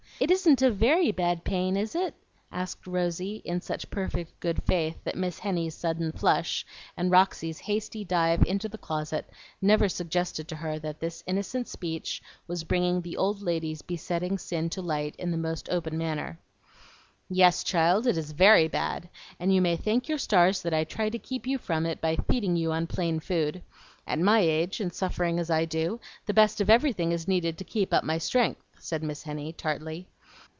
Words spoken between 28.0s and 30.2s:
my strength," said Miss Henny, tartly.